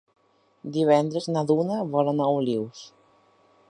[0.77, 2.85] Divendres na Duna vol anar a Olius.